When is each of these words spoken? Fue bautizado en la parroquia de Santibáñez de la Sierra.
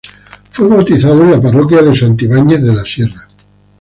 Fue 0.49 0.65
bautizado 0.65 1.21
en 1.21 1.29
la 1.29 1.39
parroquia 1.39 1.83
de 1.83 1.93
Santibáñez 1.93 2.63
de 2.63 2.73
la 2.73 2.83
Sierra. 2.83 3.27